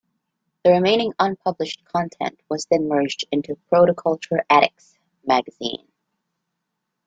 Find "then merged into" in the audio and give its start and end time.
2.71-3.55